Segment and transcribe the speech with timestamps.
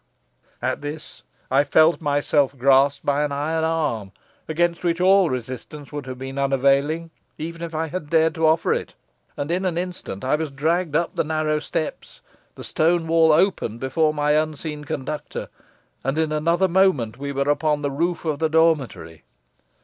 [0.63, 1.21] "At this
[1.51, 4.11] I felt myself grasped by an iron arm,
[4.47, 8.73] against which all resistance would have been unavailing, even if I had dared to offer
[8.73, 8.95] it,
[9.37, 12.21] and in an instant I was dragged up the narrow steps.
[12.55, 15.49] The stone wall opened before my unseen conductor,
[16.03, 19.23] and in another moment we were upon the roof of the dormitory.